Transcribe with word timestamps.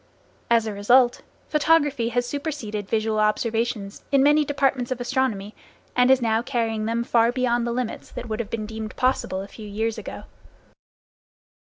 As 0.49 0.65
a 0.65 0.73
result, 0.73 1.21
photography 1.47 2.09
has 2.09 2.25
superseded 2.25 2.89
visual 2.89 3.19
observations, 3.19 4.01
in 4.11 4.23
many 4.23 4.43
departments 4.43 4.89
of 4.89 4.99
astronomy, 4.99 5.53
and 5.95 6.09
is 6.09 6.23
now 6.23 6.41
carrying 6.41 6.85
them 6.85 7.03
far 7.03 7.31
beyond 7.31 7.67
the 7.67 7.71
limits 7.71 8.09
that 8.13 8.27
would 8.27 8.39
have 8.39 8.49
been 8.49 8.65
deemed 8.65 8.95
possible 8.95 9.43
a 9.43 9.47
few 9.47 9.67
years 9.67 9.99
ago. 9.99 10.23